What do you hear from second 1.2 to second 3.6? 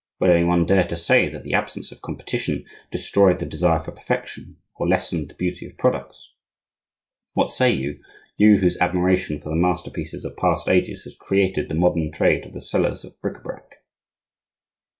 that the absence of competition destroyed the